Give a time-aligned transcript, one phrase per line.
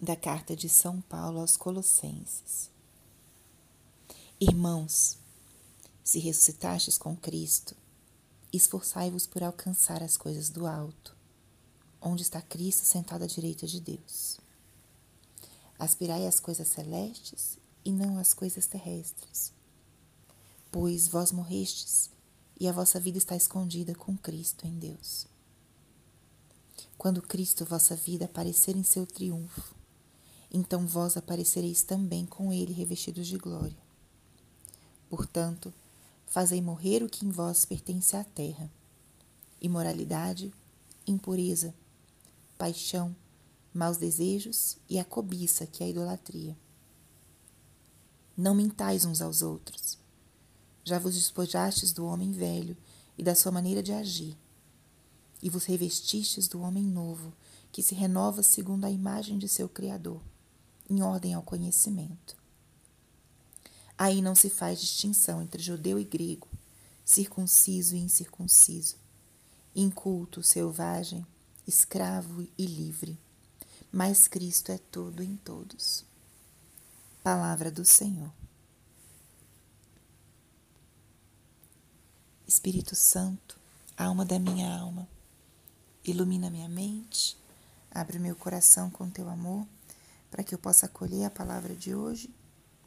[0.00, 2.70] da carta de São Paulo aos Colossenses.
[4.40, 5.18] Irmãos,
[6.04, 7.74] se ressuscitastes com Cristo,
[8.52, 11.16] esforçai-vos por alcançar as coisas do alto,
[12.00, 14.38] onde está Cristo sentado à direita de Deus.
[15.76, 19.52] Aspirai às coisas celestes e não às coisas terrestres,
[20.70, 22.08] pois vós morrestes
[22.60, 25.26] e a vossa vida está escondida com Cristo em Deus.
[26.96, 29.77] Quando Cristo, vossa vida, aparecer em seu triunfo,
[30.52, 33.76] então vós aparecereis também com ele revestidos de glória.
[35.08, 35.72] Portanto,
[36.26, 38.70] fazei morrer o que em vós pertence à terra:
[39.60, 40.52] imoralidade,
[41.06, 41.74] impureza,
[42.56, 43.14] paixão,
[43.72, 46.56] maus desejos e a cobiça, que é a idolatria.
[48.36, 49.98] Não mintais uns aos outros.
[50.84, 52.76] Já vos despojastes do homem velho
[53.18, 54.38] e da sua maneira de agir,
[55.42, 57.32] e vos revestistes do homem novo,
[57.70, 60.22] que se renova segundo a imagem de seu Criador
[60.88, 62.36] em ordem ao conhecimento.
[63.96, 66.48] Aí não se faz distinção entre judeu e grego,
[67.04, 68.96] circunciso e incircunciso,
[69.74, 71.26] inculto, selvagem,
[71.66, 73.18] escravo e livre,
[73.90, 76.04] mas Cristo é tudo em todos.
[77.22, 78.32] Palavra do Senhor.
[82.46, 83.58] Espírito Santo,
[83.96, 85.06] alma da minha alma,
[86.04, 87.36] ilumina minha mente,
[87.90, 89.66] abre meu coração com teu amor
[90.30, 92.34] para que eu possa acolher a palavra de hoje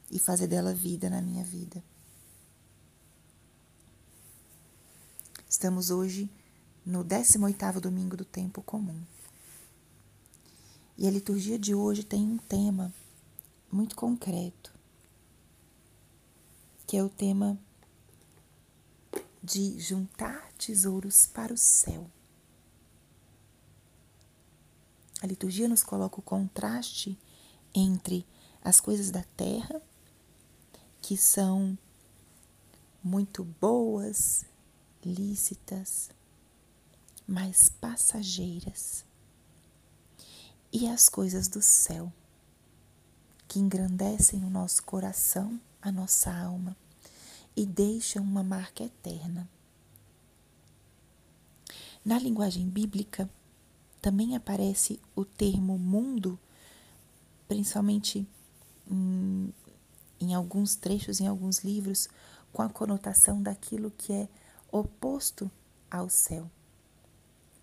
[0.09, 1.83] e fazer dela vida na minha vida.
[5.49, 6.29] Estamos hoje
[6.85, 9.01] no 18º domingo do tempo comum.
[10.97, 12.93] E a liturgia de hoje tem um tema
[13.71, 14.73] muito concreto,
[16.85, 17.57] que é o tema
[19.43, 22.09] de juntar tesouros para o céu.
[25.21, 27.17] A liturgia nos coloca o contraste
[27.73, 28.25] entre
[28.63, 29.81] as coisas da terra,
[31.01, 31.77] que são
[33.03, 34.45] muito boas,
[35.03, 36.09] lícitas,
[37.27, 39.03] mas passageiras,
[40.71, 42.11] e as coisas do céu,
[43.47, 46.75] que engrandecem o nosso coração, a nossa alma
[47.55, 49.49] e deixam uma marca eterna.
[52.03, 53.29] Na linguagem bíblica,
[54.01, 56.39] também aparece o termo mundo
[57.51, 58.25] principalmente
[58.89, 59.53] em,
[60.21, 62.07] em alguns trechos, em alguns livros,
[62.53, 64.29] com a conotação daquilo que é
[64.71, 65.51] oposto
[65.89, 66.49] ao céu.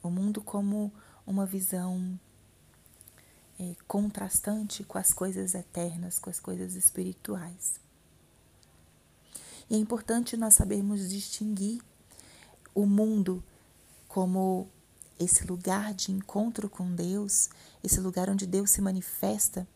[0.03, 0.93] O mundo como
[1.27, 2.21] uma visão
[3.59, 7.81] é, contrastante com as coisas eternas, com as coisas espirituais.
[9.71, 11.81] E é importante nós sabermos distinguir
[12.75, 13.43] o mundo
[14.07, 14.69] como
[15.19, 17.49] esse lugar de encontro com Deus,
[17.83, 19.67] esse lugar onde Deus se manifesta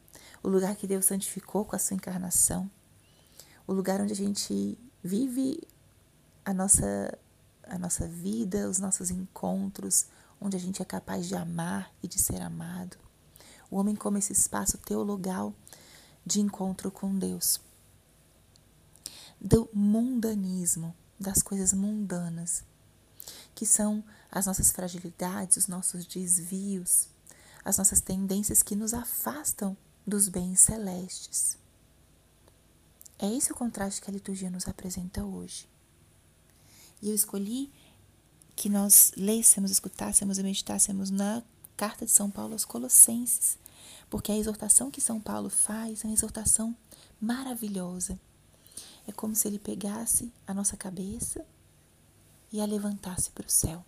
[0.42, 2.70] o lugar que Deus santificou com a sua encarnação,
[3.66, 5.60] o lugar onde a gente vive
[6.44, 7.16] a nossa,
[7.64, 10.06] a nossa vida, os nossos encontros,
[10.40, 12.96] onde a gente é capaz de amar e de ser amado.
[13.70, 15.54] O homem como esse espaço teologal
[16.26, 17.60] de encontro com Deus.
[19.40, 22.64] Do mundanismo, das coisas mundanas,
[23.54, 27.08] que são as nossas fragilidades, os nossos desvios,
[27.64, 29.76] as nossas tendências que nos afastam
[30.06, 31.56] dos bens celestes.
[33.18, 35.68] É esse o contraste que a liturgia nos apresenta hoje.
[37.00, 37.70] E eu escolhi
[38.56, 41.42] que nós lêssemos, escutássemos e meditássemos na
[41.76, 43.58] carta de São Paulo aos Colossenses,
[44.10, 46.76] porque a exortação que São Paulo faz é uma exortação
[47.20, 48.18] maravilhosa.
[49.06, 51.44] É como se ele pegasse a nossa cabeça
[52.52, 53.84] e a levantasse para o céu.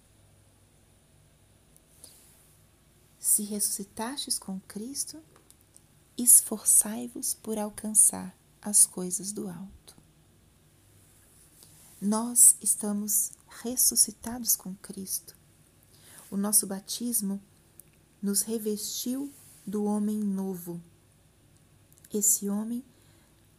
[3.18, 5.22] Se ressuscitastes com Cristo,
[6.16, 9.96] esforçai-vos por alcançar as coisas do alto.
[12.00, 13.32] Nós estamos
[13.62, 15.36] ressuscitados com Cristo.
[16.30, 17.40] O nosso batismo
[18.20, 19.32] nos revestiu
[19.66, 20.80] do homem novo.
[22.12, 22.84] Esse homem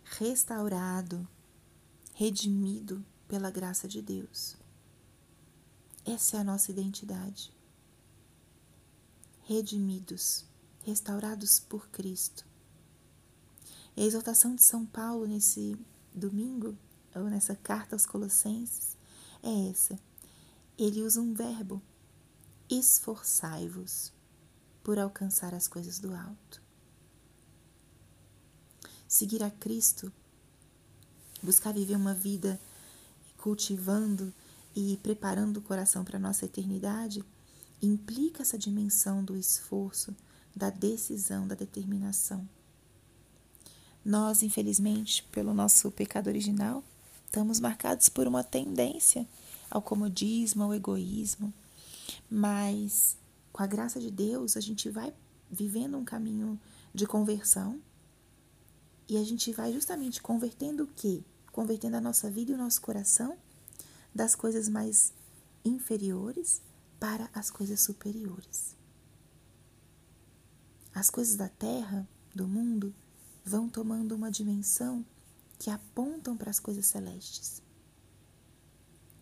[0.04, 1.28] restaurado,
[2.14, 4.56] redimido pela graça de Deus.
[6.06, 7.52] Essa é a nossa identidade.
[9.44, 10.46] Redimidos
[10.84, 12.46] restaurados por Cristo.
[13.96, 15.78] E a exortação de São Paulo nesse
[16.14, 16.78] domingo,
[17.16, 18.98] ou nessa carta aos Colossenses,
[19.42, 19.98] é essa.
[20.78, 21.82] Ele usa um verbo:
[22.70, 24.12] esforçai-vos
[24.84, 26.62] por alcançar as coisas do alto.
[29.08, 30.12] Seguir a Cristo,
[31.42, 32.60] buscar viver uma vida
[33.38, 34.34] cultivando
[34.76, 37.24] e preparando o coração para a nossa eternidade,
[37.82, 40.14] implica essa dimensão do esforço,
[40.56, 42.48] da decisão, da determinação.
[44.06, 46.84] Nós, infelizmente, pelo nosso pecado original,
[47.26, 49.28] estamos marcados por uma tendência
[49.68, 51.52] ao comodismo, ao egoísmo,
[52.30, 53.18] mas
[53.52, 55.12] com a graça de Deus, a gente vai
[55.50, 56.60] vivendo um caminho
[56.94, 57.82] de conversão
[59.10, 61.24] e a gente vai justamente convertendo o quê?
[61.52, 63.36] Convertendo a nossa vida e o nosso coração
[64.14, 65.12] das coisas mais
[65.64, 66.62] inferiores
[67.00, 68.76] para as coisas superiores.
[70.94, 72.94] As coisas da terra, do mundo,
[73.46, 75.06] vão tomando uma dimensão
[75.60, 77.62] que apontam para as coisas celestes.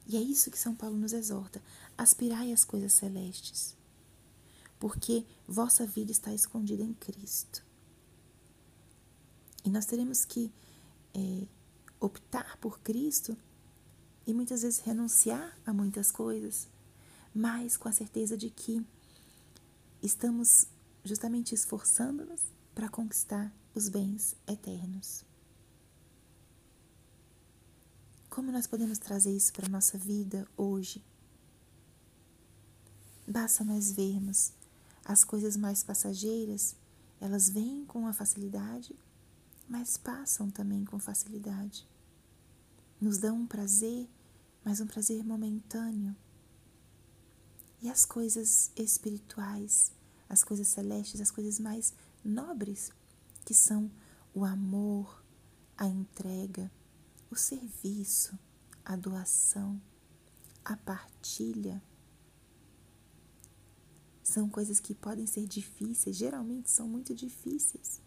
[0.07, 1.61] E é isso que São Paulo nos exorta:
[1.97, 3.75] aspirai às coisas celestes,
[4.79, 7.63] porque vossa vida está escondida em Cristo.
[9.65, 10.51] E nós teremos que
[11.13, 11.47] é,
[11.99, 13.37] optar por Cristo
[14.25, 16.67] e muitas vezes renunciar a muitas coisas,
[17.33, 18.85] mas com a certeza de que
[20.01, 20.67] estamos
[21.03, 22.41] justamente esforçando-nos
[22.75, 25.23] para conquistar os bens eternos.
[28.29, 31.03] Como nós podemos trazer isso para a nossa vida hoje?
[33.27, 34.51] Basta nós vermos
[35.05, 36.75] as coisas mais passageiras,
[37.19, 38.95] elas vêm com a facilidade,
[39.67, 41.87] mas passam também com facilidade.
[42.99, 44.09] Nos dão um prazer,
[44.63, 46.15] mas um prazer momentâneo.
[47.81, 49.91] E as coisas espirituais,
[50.29, 51.93] as coisas celestes, as coisas mais
[52.23, 52.91] nobres,
[53.43, 53.91] que são
[54.33, 55.23] o amor,
[55.77, 56.71] a entrega,
[57.29, 58.37] o serviço,
[58.83, 59.81] a doação,
[60.63, 61.81] a partilha.
[64.23, 68.01] São coisas que podem ser difíceis, geralmente são muito difíceis.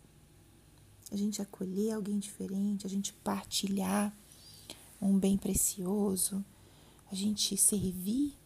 [1.11, 4.17] A gente acolher alguém diferente, a gente partilhar
[5.00, 6.44] um bem precioso,
[7.11, 8.37] a gente servir.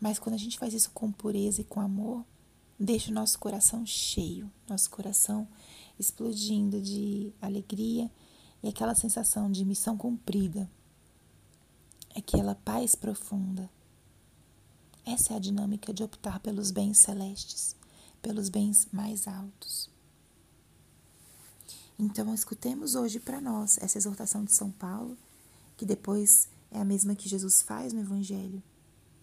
[0.00, 2.24] Mas quando a gente faz isso com pureza e com amor,
[2.80, 5.46] deixa o nosso coração cheio, nosso coração
[5.98, 8.10] explodindo de alegria
[8.62, 10.70] e aquela sensação de missão cumprida,
[12.16, 13.68] aquela paz profunda.
[15.04, 17.76] Essa é a dinâmica de optar pelos bens celestes,
[18.22, 19.90] pelos bens mais altos.
[21.98, 25.18] Então, escutemos hoje para nós essa exortação de São Paulo,
[25.76, 28.62] que depois é a mesma que Jesus faz no Evangelho.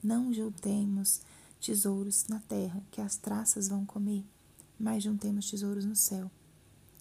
[0.04, 1.21] Não juntemos
[1.59, 4.24] tesouros na terra que as traças vão comer,
[4.80, 6.30] mas juntemos tesouros no céu,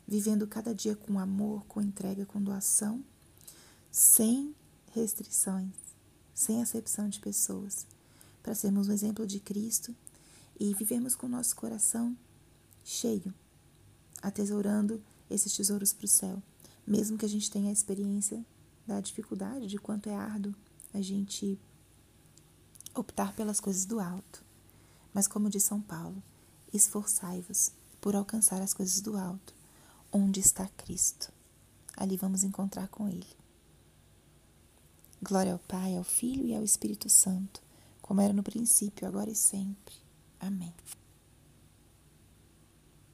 [0.06, 3.04] vivendo cada dia com amor, com entrega, com doação,
[3.90, 4.54] sem
[4.92, 5.72] restrições,
[6.34, 7.86] sem acepção de pessoas,
[8.42, 9.94] para sermos um exemplo de Cristo
[10.58, 12.16] e vivemos com o nosso coração
[12.84, 13.34] cheio,
[14.22, 16.42] atesourando esses tesouros para o céu,
[16.86, 18.44] mesmo que a gente tenha a experiência
[18.86, 20.54] da dificuldade, de quanto é árduo
[20.94, 21.58] a gente
[22.94, 24.45] optar pelas coisas do alto.
[25.16, 26.22] Mas, como diz São Paulo,
[26.74, 27.72] esforçai-vos
[28.02, 29.54] por alcançar as coisas do alto,
[30.12, 31.32] onde está Cristo.
[31.96, 33.26] Ali vamos encontrar com Ele.
[35.22, 37.62] Glória ao Pai, ao Filho e ao Espírito Santo,
[38.02, 39.94] como era no princípio, agora e sempre.
[40.38, 40.74] Amém.